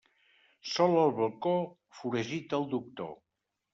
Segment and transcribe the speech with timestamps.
[0.69, 1.53] Sol al balcó,
[1.99, 3.13] foragita al doctor.